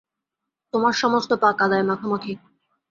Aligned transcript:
তোমার 0.73 0.93
সমস্ত 0.93 1.31
পা 1.33 1.49
কাদায় 1.59 1.85
মাখামাখি। 1.89 2.33